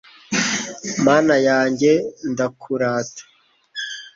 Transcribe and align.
mana 1.05 1.35
yanjye, 1.47 1.91
ndakurata 2.31 3.23